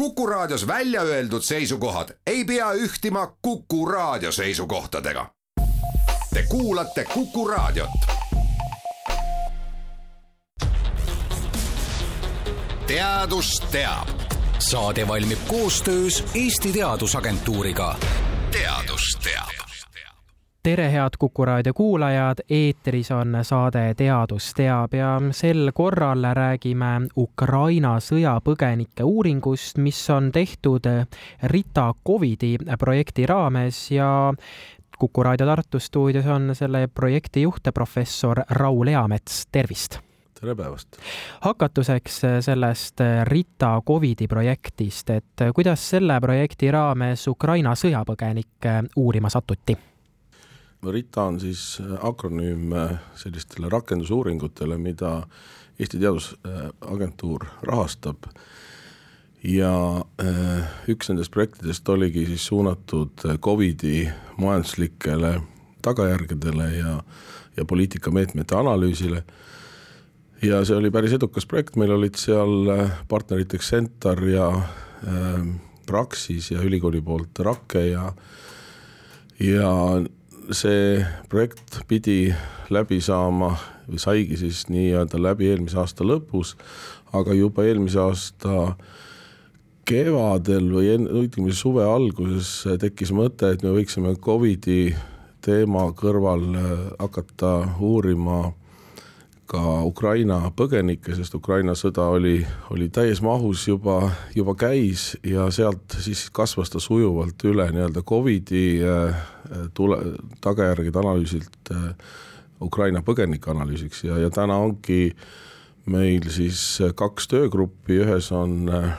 [0.00, 5.30] Kuku Raadios välja öeldud seisukohad ei pea ühtima Kuku Raadio seisukohtadega.
[6.34, 7.90] Te kuulate Kuku Raadiot.
[12.86, 14.08] teadus teab.
[14.58, 17.96] saade valmib koostöös Eesti Teadusagentuuriga.
[18.50, 19.59] teadus teab
[20.62, 27.94] tere, head Kuku raadio kuulajad, eetris on saade Teadus teab ja sel korral räägime Ukraina
[28.00, 30.84] sõjapõgenike uuringust, mis on tehtud
[31.42, 34.34] Rita Covidi projekti raames ja
[34.98, 39.98] Kuku raadio Tartu stuudios on selle projekti juht, professor Raul Eamets, tervist!
[40.40, 40.96] tere päevast!
[41.40, 49.89] hakatuseks sellest Rita Covidi projektist, et kuidas selle projekti raames Ukraina sõjapõgenikke uurima satuti?
[50.86, 55.26] RITA on siis äh, akronüüm äh, sellistele rakendusuuringutele, mida
[55.78, 58.16] Eesti Teadusagentuur rahastab.
[59.44, 65.40] ja äh, üks nendest projektidest oligi siis suunatud Covidi majanduslikele
[65.82, 67.02] tagajärgedele ja,
[67.56, 69.24] ja poliitikameetmete analüüsile.
[70.42, 72.72] ja see oli päris edukas projekt, meil olid seal
[73.08, 75.44] partneriteks Centar ja äh,
[75.86, 78.12] Praxis ja ülikooli poolt Rakke ja,
[79.40, 79.72] ja
[80.50, 82.32] see projekt pidi
[82.70, 83.54] läbi saama
[83.90, 86.56] või saigi siis nii-öelda läbi eelmise aasta lõpus,
[87.16, 88.74] aga juba eelmise aasta
[89.86, 94.94] kevadel või õigemini suve alguses tekkis mõte, et me võiksime Covidi
[95.42, 96.46] teema kõrval
[97.00, 98.52] hakata uurima
[99.50, 102.36] ka Ukraina põgenikke, sest Ukraina sõda oli,
[102.70, 108.78] oli täies mahus juba, juba käis ja sealt siis kasvas ta sujuvalt üle nii-öelda Covidi
[108.86, 109.24] äh,
[109.74, 110.00] tule,
[110.44, 111.92] tagajärgede analüüsilt äh,
[112.60, 115.14] Ukraina põgenike analüüsiks ja, ja täna ongi
[115.90, 118.92] meil siis kaks töögruppi, ühes on äh,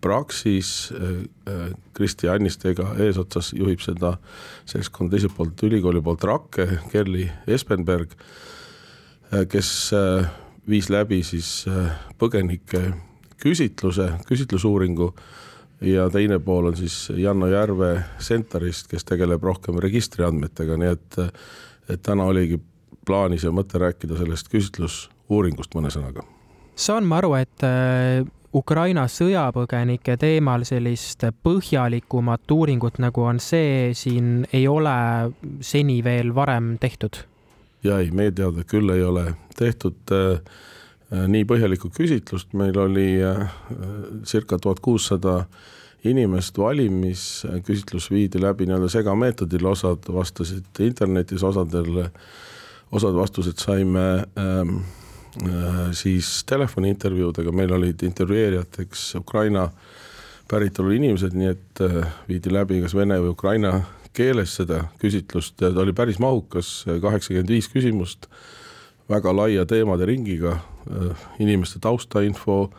[0.00, 0.90] Praxis,
[1.92, 4.14] Kristi Annistega eesotsas juhib seda
[4.64, 8.14] seltskonda, teiselt poolt ülikooli poolt Rakke, Kerli Espenberg
[9.32, 10.24] Äh, kes äh,
[10.68, 12.92] viis läbi siis äh, põgenike
[13.42, 15.10] küsitluse, küsitlusuuringu
[15.80, 21.18] ja teine pool on siis Janno Järve Centerist, kes tegeleb rohkem registriandmetega, nii et,
[21.88, 22.60] et täna oligi
[23.06, 26.24] plaanis ja mõte rääkida sellest küsitlusuuringust mõne sõnaga.
[26.74, 27.64] saan ma aru, et
[28.56, 34.96] Ukraina sõjapõgenike teemal sellist põhjalikumat uuringut, nagu on see, siin ei ole
[35.60, 37.20] seni veel varem tehtud?
[37.84, 40.75] ja ei, meie teada küll ei ole tehtud äh, äh,
[41.10, 43.46] nii põhjalikku küsitlust, meil oli äh,
[44.26, 45.44] circa tuhat kuussada
[46.06, 52.08] inimest valimisküsitlus viidi läbi nii-öelda segameetodil, osad vastasid internetis, osadel,
[52.94, 54.06] osad vastused saime
[54.38, 54.76] ähm,
[55.42, 59.68] äh, siis telefoniintervjuudega, meil olid intervjueerijateks Ukraina
[60.50, 63.80] päritolu inimesed, nii et äh, viidi läbi kas vene või ukraina
[64.16, 65.58] keeles seda küsitlust.
[65.60, 68.30] Ja ta oli päris mahukas, kaheksakümmend viis küsimust,
[69.10, 70.75] väga laia teemade ringiga, äh,
[71.38, 72.70] inimeste taustainfo,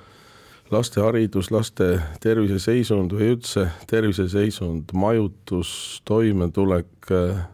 [0.72, 7.46] laste haridus, laste terviseseisund või üldse terviseseisund, majutus, toimetulek, äh,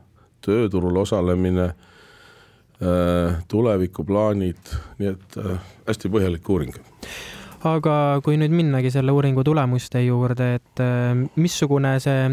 [0.46, 5.40] tööturul osalemine, äh, tulevikuplaanid, nii et
[5.88, 6.76] hästi põhjalik uuring
[7.68, 12.26] aga kui nüüd minnagi selle uuringu tulemuste juurde, et äh, missugune see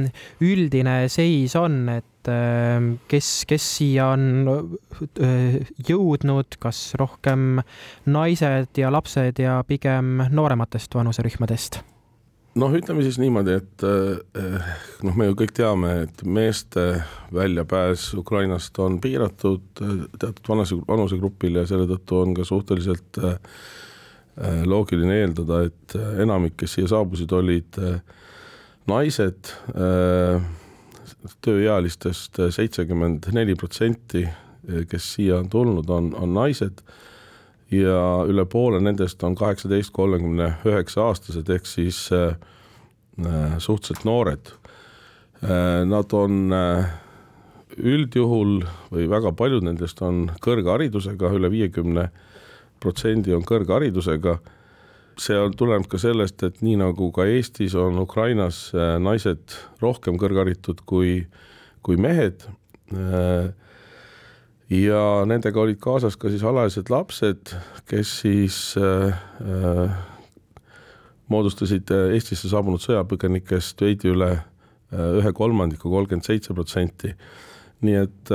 [0.47, 7.63] üldine seis on, et äh, kes, kes siia on äh, jõudnud, kas rohkem
[8.11, 11.83] naised ja lapsed ja pigem noorematest vanuserühmadest?
[12.61, 13.83] noh, ütleme siis niimoodi, et
[15.07, 16.83] noh, me ju kõik teame, et meeste
[17.33, 23.39] väljapääs Ukrainast on piiratud teatud vanuse, vanusegrupil ja selle tõttu on ka suhteliselt äh,
[24.67, 28.01] loogiline eeldada, et äh, enamik, kes siia saabusid, olid äh,
[28.91, 29.53] naised,
[31.45, 34.25] tööealistest seitsekümmend neli protsenti,
[34.91, 36.81] kes siia on tulnud, on, on naised
[37.71, 42.35] ja üle poole nendest on kaheksateist, kolmekümne üheksa aastased, ehk siis äh,
[43.59, 45.85] suhteliselt noored äh,.
[45.89, 46.91] Nad on äh,
[47.79, 52.11] üldjuhul või väga paljud nendest on kõrgharidusega, üle viiekümne
[52.81, 54.39] protsendi on kõrgharidusega.
[55.21, 60.17] see on tulenenud ka sellest, et nii nagu ka Eestis on Ukrainas äh, naised rohkem
[60.17, 61.27] kõrgharitud kui,
[61.85, 62.47] kui mehed.
[62.95, 63.51] Äh,
[64.73, 67.53] ja nendega olid kaasas ka siis alalised lapsed,
[67.91, 69.93] kes siis äh,
[71.29, 74.33] moodustasid Eestisse saabunud sõjapõgenikest veidi üle
[74.91, 77.13] ühe kolmandiku, kolmkümmend seitse protsenti.
[77.81, 78.33] nii et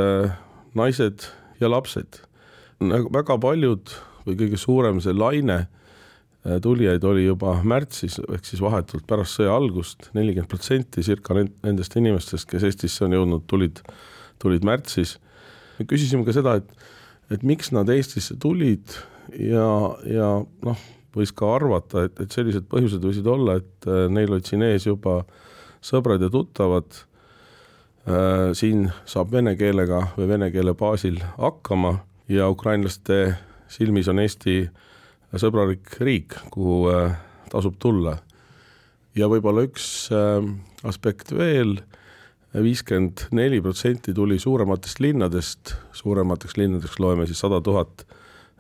[0.74, 1.26] naised
[1.60, 2.22] ja lapsed,
[3.12, 3.92] väga paljud
[4.26, 5.66] või kõige suurem see laine
[6.62, 12.46] tulijaid oli juba märtsis ehk siis vahetult pärast sõja algust nelikümmend protsenti circa nendest inimestest,
[12.50, 13.82] kes Eestisse on jõudnud, tulid,
[14.42, 15.18] tulid märtsis.
[15.80, 16.70] me küsisime ka seda, et,
[17.34, 18.94] et miks nad Eestisse tulid
[19.34, 19.70] ja,
[20.06, 20.30] ja
[20.68, 20.86] noh,
[21.16, 24.86] võis ka arvata, et, et sellised põhjused võisid olla, et äh, neil olid siin ees
[24.86, 25.24] juba
[25.86, 27.02] sõbrad ja tuttavad
[28.06, 28.54] äh,.
[28.54, 31.98] siin saab vene keelega või vene keele baasil hakkama
[32.30, 33.34] ja ukrainlaste
[33.72, 34.60] silmis on Eesti
[35.40, 37.18] sõbralik riik, kuhu äh,
[37.52, 38.18] tasub tulla.
[39.16, 40.44] ja võib-olla üks äh,
[40.84, 41.80] aspekt veel,
[42.56, 48.06] viiskümmend neli protsenti tuli suurematest linnadest, suuremateks linnadeks loeme siis sada tuhat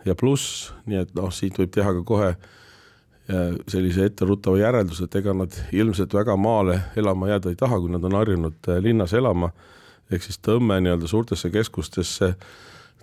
[0.06, 5.16] ja pluss, nii et noh, siit võib teha ka kohe äh, sellise etteruttava järelduse, et
[5.22, 9.54] ega nad ilmselt väga maale elama jääda ei taha, kui nad on harjunud linnas elama,
[10.12, 12.36] ehk siis tõmme nii-öelda suurtesse keskustesse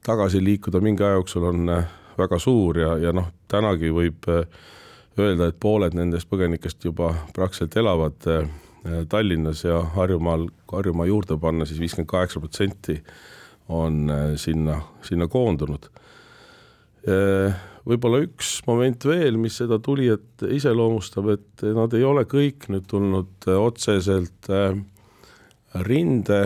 [0.02, 1.68] tagasi liikuda mingi aja jooksul on
[2.18, 4.44] väga suur ja, ja noh, tänagi võib äh,
[5.18, 8.46] öelda, et pooled nendest põgenikest juba praktiliselt elavad äh,
[9.08, 12.98] Tallinnas ja Harjumaal, Harjumaa juurde panna siis viiskümmend kaheksa protsenti
[13.72, 15.90] on äh, sinna, sinna koondunud.
[17.82, 23.48] võib-olla üks moment veel, mis seda tulijat iseloomustab, et nad ei ole kõik nüüd tulnud
[23.56, 24.46] otseselt
[25.88, 26.38] rinde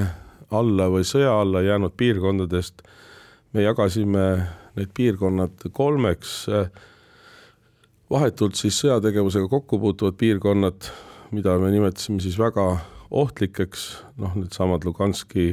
[0.56, 2.80] alla või sõja alla jäänud piirkondadest.
[3.56, 4.24] Me jagasime
[4.76, 6.46] need piirkonnad kolmeks.
[8.10, 10.90] vahetult siis sõjategevusega kokku puutuvad piirkonnad,
[11.34, 12.66] mida me nimetasime siis väga
[13.10, 13.86] ohtlikeks,
[14.20, 15.48] noh, needsamad Luganski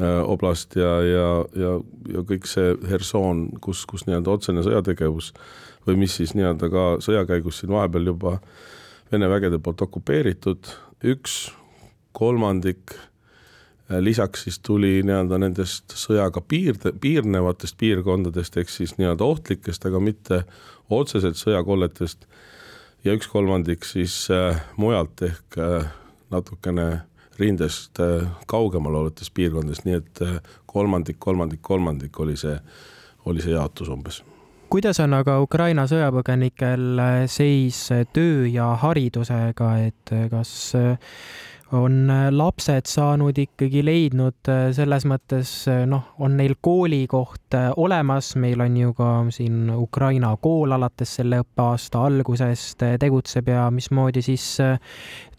[0.00, 1.76] äh, oblast ja, ja, ja,
[2.14, 5.30] ja kõik see Herson, kus, kus nii-öelda otsene sõjategevus
[5.86, 8.38] või mis siis nii-öelda ka sõja käigus siin vahepeal juba
[9.10, 10.68] Vene vägede poolt okupeeritud,
[11.02, 11.48] üks
[12.14, 12.92] kolmandik
[13.98, 20.44] lisaks siis tuli nii-öelda nendest sõjaga piirde, piirnevatest piirkondadest ehk siis nii-öelda ohtlikest, aga mitte
[20.90, 22.26] otseselt sõjakolletest.
[23.04, 25.88] ja üks kolmandik siis äh, mujalt ehk äh,
[26.30, 27.00] natukene
[27.40, 32.56] rindest äh, kaugemal olevatest piirkondadest, nii et äh, kolmandik, kolmandik, kolmandik oli see,
[33.24, 34.22] oli see jaotus umbes
[34.70, 40.52] kuidas on aga Ukraina sõjapõgenikel äh, seis töö ja haridusega, et kas
[41.72, 48.34] on äh, lapsed saanud ikkagi leidnud äh, selles mõttes, äh, noh, on neil koolikoht olemas,
[48.40, 54.46] meil on ju ka siin Ukraina kool alates selle õppeaasta algusest tegutseb ja mismoodi siis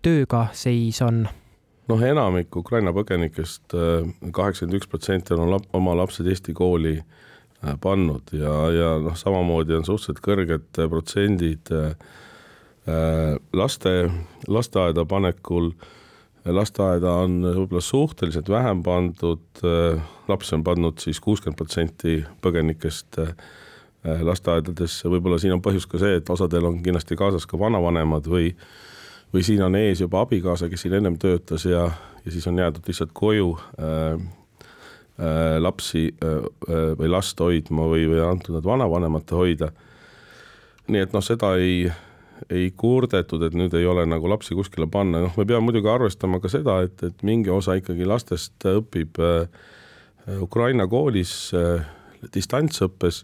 [0.01, 1.25] tööga seis on?
[1.91, 3.73] noh, enamik Ukraina põgenikest,
[4.31, 6.95] kaheksakümmend üks protsenti on oma lapsed Eesti kooli
[7.83, 11.73] pannud ja, ja noh, samamoodi on suhteliselt kõrged protsendid
[13.53, 13.91] laste,
[14.47, 15.73] lasteaeda panekul
[16.45, 23.35] lasteaeda on võib-olla suhteliselt vähem pandud, äh, lapsi on pandud siis kuuskümmend protsenti põgenikest äh,
[24.01, 28.55] lasteaedadesse, võib-olla siin on põhjus ka see, et osadel on kindlasti kaasas ka vanavanemad või
[29.33, 31.85] või siin on ees juba abikaasa, kes siin ennem töötas ja,
[32.25, 36.41] ja siis on jäädud lihtsalt koju äh, äh, lapsi äh,
[36.99, 39.71] või last hoidma või, või antud nad vanavanemate hoida.
[40.87, 41.85] nii et noh, seda ei
[42.49, 46.41] ei kurdetud, et nüüd ei ole nagu lapsi kuskile panna, noh, me peame muidugi arvestama
[46.41, 49.45] ka seda, et, et mingi osa ikkagi lastest õpib äh,
[50.41, 51.85] Ukraina koolis äh,
[52.33, 53.23] distantsõppes.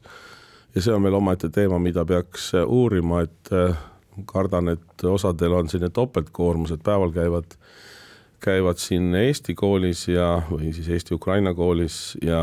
[0.76, 3.54] Ja see on veel omaette teema, mida peaks äh, uurima, et
[4.30, 7.58] kardan, et osadel on selline topeltkoormus, et päeval käivad,
[8.42, 12.42] käivad siin Eesti koolis ja, või siis Eesti-Ukraina koolis ja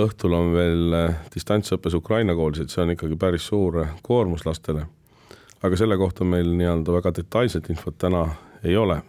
[0.00, 0.96] õhtul on veel
[1.34, 4.86] distantsõppes Ukraina koolis, et see on ikkagi päris suur koormus lastele
[5.62, 8.26] aga selle kohta meil nii-öelda väga detailset infot täna
[8.64, 9.00] ei ole.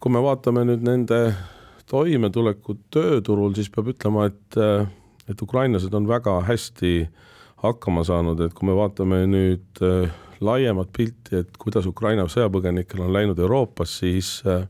[0.00, 1.34] kui me vaatame nüüd nende
[1.90, 4.56] toimetulekut tööturul, siis peab ütlema, et,
[5.28, 6.92] et ukrainlased on väga hästi
[7.60, 13.12] hakkama saanud, et kui me vaatame nüüd äh, laiemat pilti, et kuidas Ukraina sõjapõgenikel on
[13.12, 14.64] läinud Euroopas, siis, äh,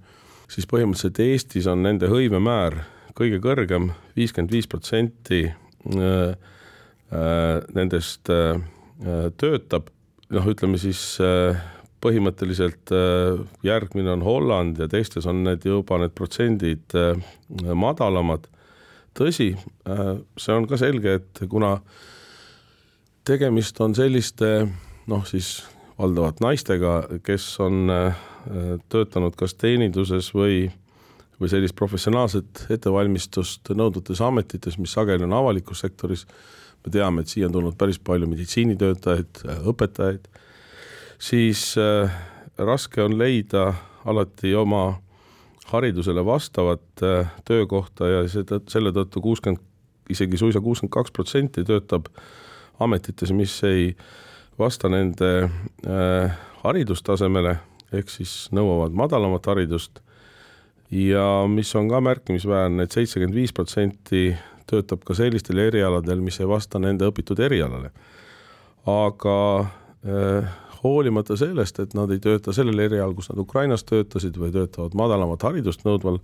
[0.50, 2.80] siis põhimõtteliselt Eestis on nende hõivemäär
[3.14, 6.34] kõige kõrgem, viiskümmend viis protsenti äh,
[7.74, 8.30] nendest
[9.40, 9.88] töötab
[10.34, 11.58] noh, ütleme siis äh,
[12.02, 17.18] põhimõtteliselt äh, järgmine on Holland ja teistes on need juba need protsendid äh,
[17.74, 18.48] madalamad.
[19.16, 19.50] tõsi,
[20.38, 21.80] see on ka selge, et kuna
[23.26, 24.68] tegemist on selliste
[25.10, 25.64] noh, siis
[25.98, 26.92] valdavalt naistega,
[27.26, 27.90] kes on
[28.88, 30.70] töötanud kas teeninduses või,
[31.42, 36.24] või sellist professionaalset ettevalmistust nõudvates ametites, mis sageli on avalikus sektoris
[36.84, 40.26] me teame, et siia on tulnud päris palju meditsiinitöötajaid, õpetajaid,
[41.20, 42.12] siis äh,
[42.58, 43.72] raske on leida
[44.08, 45.00] alati oma
[45.70, 49.62] haridusele vastavat äh, töökohta ja seda, selle tõttu kuuskümmend,
[50.10, 52.08] isegi suisa kuuskümmend kaks protsenti töötab
[52.80, 53.92] ametites, mis ei
[54.58, 57.56] vasta nende äh, haridustasemele,
[57.92, 60.00] ehk siis nõuavad madalamat haridust.
[60.90, 64.32] Ja mis on ka märkimisväärne et, et seitsekümmend viis protsenti
[64.70, 67.90] töötab ka sellistel erialadel, mis ei vasta nende õpitud erialale.
[68.88, 70.50] aga äh,
[70.82, 75.42] hoolimata sellest, et nad ei tööta sellel erialal, kus nad Ukrainas töötasid või töötavad madalamat
[75.44, 76.20] haridust nõudval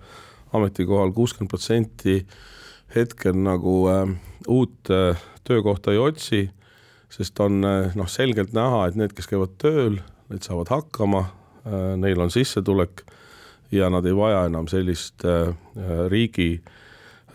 [0.57, 2.23] ametikohal, kuuskümmend protsenti
[2.95, 4.15] hetkel nagu äh,
[4.49, 6.47] uut äh, töökohta ei otsi,
[7.13, 10.01] sest on äh, noh, selgelt näha, et need, kes käivad tööl,
[10.31, 13.05] need saavad hakkama äh,, neil on sissetulek
[13.75, 15.53] ja nad ei vaja enam sellist äh,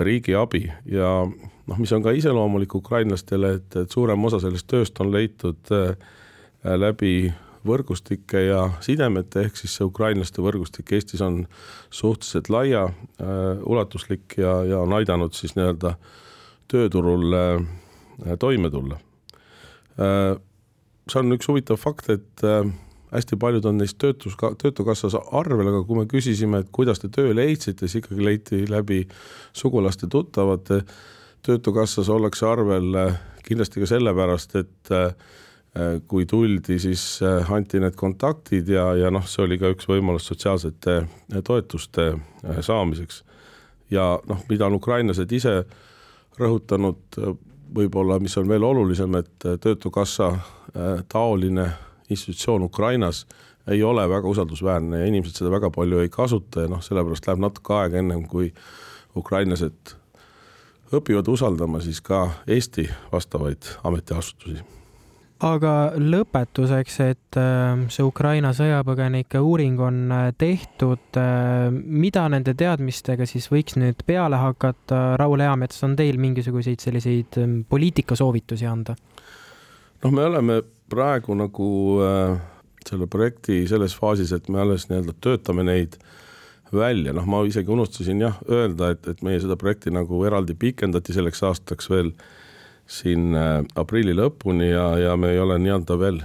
[0.07, 4.99] riigi, abi ja noh, mis on ka iseloomulik ukrainlastele, et, et suurem osa sellest tööst
[5.03, 5.95] on leitud äh,
[6.61, 7.31] läbi
[7.67, 11.43] võrgustike ja sidemete, ehk siis see ukrainlaste võrgustik Eestis on
[11.93, 15.95] suhteliselt laia äh,, ulatuslik ja, ja on aidanud siis nii-öelda
[16.71, 18.97] tööturul äh, toime tulla
[20.01, 20.39] äh,.
[21.07, 22.65] see on üks huvitav fakt, et äh,
[23.11, 27.35] hästi paljud on neist töötus, Töötukassas arvel, aga kui me küsisime, et kuidas te töö
[27.35, 29.03] leidsite, siis ikkagi leiti läbi
[29.53, 30.81] sugulaste, tuttavate.
[31.41, 35.15] töötukassas ollakse arvel äh, kindlasti ka sellepärast, et äh,
[35.71, 40.25] Äh, kui tuldi, siis anti need kontaktid ja, ja noh, see oli ka üks võimalus
[40.27, 40.97] sotsiaalsete
[41.47, 42.09] toetuste
[42.59, 43.21] saamiseks.
[43.87, 45.53] ja noh, mida on ukrainlased ise
[46.39, 47.15] rõhutanud,
[47.71, 50.33] võib-olla, mis on veel olulisem, et Töötukassa
[51.07, 51.69] taoline
[52.11, 53.25] institutsioon Ukrainas
[53.67, 57.43] ei ole väga usaldusväärne ja inimesed seda väga palju ei kasuta ja noh, sellepärast läheb
[57.45, 58.51] natuke aega, ennem kui
[59.17, 59.95] ukrainlased
[60.91, 64.61] õpivad usaldama siis ka Eesti vastavaid ametiasutusi
[65.41, 73.25] aga lõpetuseks, et äh, see Ukraina sõjapõgenike uuring on äh, tehtud, äh, mida nende teadmistega
[73.29, 78.95] siis võiks nüüd peale hakata, Raul Eamets, on teil mingisuguseid selliseid poliitikasoovitusi anda?
[80.01, 81.69] noh, me oleme praegu nagu
[82.05, 82.35] äh,
[82.87, 85.97] selle projekti selles faasis, et me alles nii-öelda töötame neid
[86.71, 91.15] välja, noh, ma isegi unustasin jah öelda, et, et meie seda projekti nagu eraldi pikendati
[91.15, 92.29] selleks aastaks veel äh,
[92.91, 96.19] siin äh, aprilli lõpuni ja, ja me ei ole nii-öelda veel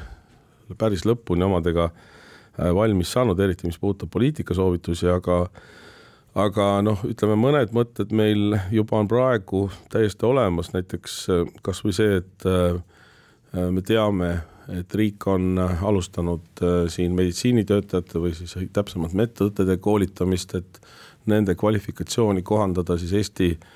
[0.78, 5.44] päris lõpuni omadega äh, valmis saanud, eriti mis puudutab poliitikasoovitusi, aga
[6.36, 12.20] aga noh, ütleme mõned mõtted meil juba on praegu täiesti olemas, näiteks äh, kasvõi see,
[12.20, 12.50] et
[13.56, 14.34] me teame,
[14.72, 20.80] et riik on alustanud siin meditsiinitöötajate või siis täpsemalt medõdede koolitamist, et
[21.30, 23.68] nende kvalifikatsiooni kohandada siis Eesti äh,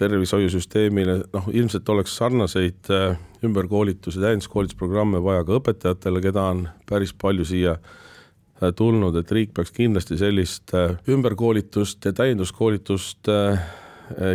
[0.00, 7.46] tervishoiusüsteemile, noh ilmselt oleks sarnaseid äh, ümberkoolituse, täienduskoolitusprogramme vaja ka õpetajatele, keda on päris palju
[7.48, 13.32] siia äh, tulnud, et riik peaks kindlasti sellist äh, ümberkoolitust ja täienduskoolitust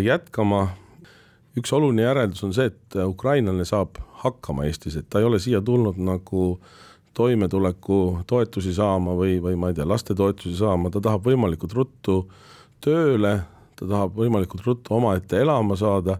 [0.01, 0.67] jätkama.
[1.59, 5.61] üks oluline järeldus on see, et ukrainlane saab hakkama Eestis, et ta ei ole siia
[5.61, 6.59] tulnud nagu
[7.15, 12.23] toimetuleku toetusi saama või, või ma ei tea, lastetoetusi saama, ta tahab võimalikult ruttu
[12.83, 13.37] tööle
[13.75, 16.19] ta tahab võimalikult ruttu omaette elama saada.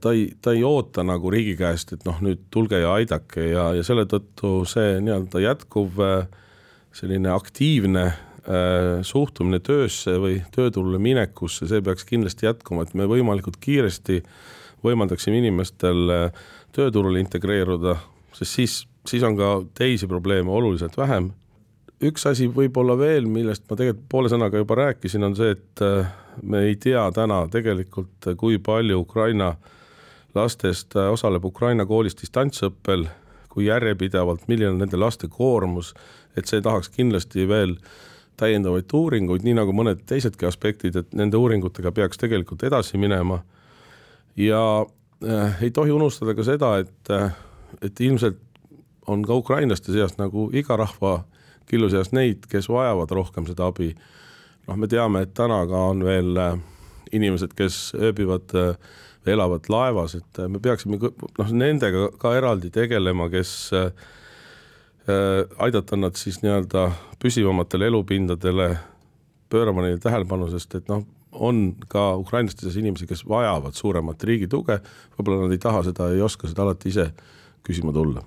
[0.00, 3.66] ta ei, ta ei oota nagu riigi käest, et noh, nüüd tulge ja aidake ja,
[3.74, 5.98] ja selle tõttu see nii-öelda jätkuv
[6.94, 13.58] selline aktiivne äh, suhtumine töösse või tööturule minekusse, see peaks kindlasti jätkuma, et me võimalikult
[13.60, 14.22] kiiresti
[14.84, 16.10] võimaldaksime inimestel
[16.74, 17.96] tööturule integreeruda,
[18.34, 18.76] sest siis,
[19.08, 21.32] siis on ka teisi probleeme oluliselt vähem.
[22.04, 25.80] üks asi võib-olla veel, millest ma tegelikult poole sõnaga juba rääkisin, on see, et
[26.42, 29.54] me ei tea täna tegelikult, kui palju Ukraina
[30.34, 33.06] lastest osaleb Ukraina koolis distantsõppel,
[33.48, 35.92] kui järjepidevalt, milline on nende laste koormus,
[36.36, 37.76] et see tahaks kindlasti veel
[38.40, 43.44] täiendavaid uuringuid, nii nagu mõned teisedki aspektid, et nende uuringutega peaks tegelikult edasi minema.
[44.36, 44.86] Ja
[45.24, 47.30] äh, ei tohi unustada ka seda, et, äh,
[47.82, 48.40] et ilmselt
[49.06, 51.24] on ka ukrainlaste seas nagu iga rahva
[51.70, 53.92] killu seas neid, kes vajavad rohkem seda abi.
[54.68, 56.56] Noh, me teame, et täna ka on veel äh,
[57.12, 59.00] inimesed, kes ööbivad või äh,
[59.34, 63.72] elavad laevas, et äh, me peaksime noh, nendega ka eraldi tegelema, kes
[65.60, 66.86] aidata nad siis nii-öelda
[67.20, 68.70] püsivamatele elupindadele,
[69.52, 71.02] pöörama neile tähelepanu, sest et noh,
[71.34, 74.78] on ka ukrainlaste seas inimesi, kes vajavad suuremat riigi tuge,
[75.16, 77.10] võib-olla nad ei taha seda, ei oska seda alati ise
[77.64, 78.24] küsima tulla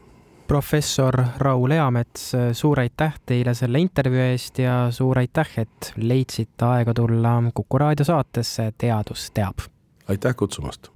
[0.47, 6.93] professor Raul Eamets, suur aitäh teile selle intervjuu eest ja suur aitäh, et leidsite aega
[6.93, 9.59] tulla Kuku raadio saatesse Teadus teab.
[10.07, 10.87] aitäh kutsumast.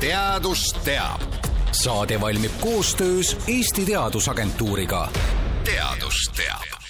[0.00, 1.20] teadus teab.
[1.72, 5.08] saade valmib koostöös Eesti Teadusagentuuriga.
[5.64, 6.81] teadus teab